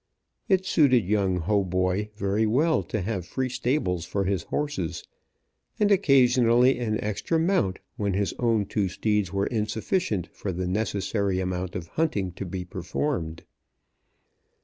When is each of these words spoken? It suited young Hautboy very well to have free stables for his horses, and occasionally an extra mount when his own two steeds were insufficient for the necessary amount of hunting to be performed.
It 0.49 0.65
suited 0.65 1.05
young 1.05 1.41
Hautboy 1.41 2.07
very 2.15 2.47
well 2.47 2.81
to 2.85 3.01
have 3.03 3.23
free 3.23 3.49
stables 3.49 4.03
for 4.03 4.23
his 4.25 4.41
horses, 4.41 5.03
and 5.79 5.91
occasionally 5.91 6.79
an 6.79 6.99
extra 7.03 7.37
mount 7.37 7.77
when 7.97 8.13
his 8.13 8.33
own 8.39 8.65
two 8.65 8.89
steeds 8.89 9.31
were 9.31 9.45
insufficient 9.45 10.25
for 10.33 10.51
the 10.51 10.65
necessary 10.67 11.39
amount 11.39 11.75
of 11.75 11.85
hunting 11.89 12.31
to 12.31 12.45
be 12.45 12.65
performed. 12.65 13.43